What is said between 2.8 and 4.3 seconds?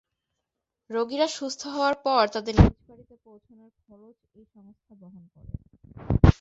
বাড়িতে পৌঁছানোর খরচ